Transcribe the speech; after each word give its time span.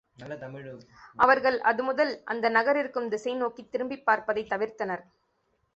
அவர்கள் 1.17 1.59
அது 1.61 1.83
முதல் 1.83 2.23
அந்த 2.23 2.49
நகர் 2.49 2.77
இருக்கும் 2.77 3.09
திசை 3.09 3.35
நோக்கித் 3.35 3.71
திரும்பிப் 3.71 4.05
பார்ப்பதைத் 4.05 4.51
தவிர்த்தனர். 4.53 5.05